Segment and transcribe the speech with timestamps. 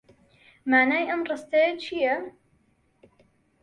[0.69, 2.15] مانای ئەم ڕستەیە چییە؟